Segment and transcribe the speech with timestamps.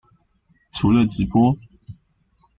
[0.71, 1.55] 除了直播